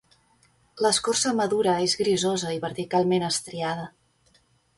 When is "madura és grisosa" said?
1.39-2.55